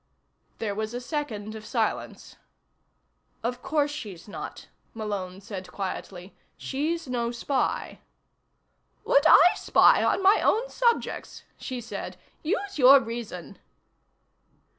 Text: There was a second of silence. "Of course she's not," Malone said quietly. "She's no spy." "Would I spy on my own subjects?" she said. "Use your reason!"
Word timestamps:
There 0.57 0.73
was 0.73 0.95
a 0.95 0.99
second 0.99 1.53
of 1.53 1.63
silence. 1.63 2.35
"Of 3.43 3.61
course 3.61 3.91
she's 3.91 4.27
not," 4.27 4.67
Malone 4.95 5.41
said 5.41 5.67
quietly. 5.71 6.33
"She's 6.57 7.07
no 7.07 7.29
spy." 7.29 7.99
"Would 9.05 9.27
I 9.27 9.53
spy 9.55 10.03
on 10.03 10.23
my 10.23 10.41
own 10.43 10.69
subjects?" 10.69 11.43
she 11.55 11.79
said. 11.79 12.17
"Use 12.41 12.79
your 12.79 12.99
reason!" 12.99 13.59